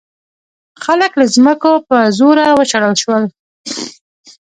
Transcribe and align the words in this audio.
خلک 0.83 1.11
له 1.19 1.25
ځمکو 1.35 1.71
په 1.87 1.97
زوره 2.17 2.45
وشړل 2.59 2.93
شول. 3.01 3.23